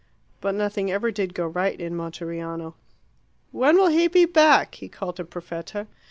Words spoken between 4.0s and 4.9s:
be back?" he